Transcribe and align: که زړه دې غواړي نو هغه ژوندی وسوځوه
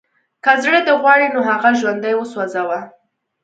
که 0.43 0.51
زړه 0.63 0.79
دې 0.87 0.93
غواړي 1.01 1.27
نو 1.33 1.39
هغه 1.49 1.69
ژوندی 1.79 2.13
وسوځوه 2.17 2.79